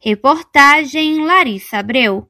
[0.00, 2.28] Reportagem Larissa Abreu.